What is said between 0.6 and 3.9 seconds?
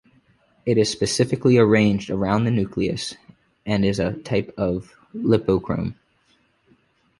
It is specifically arranged around the nucleus, and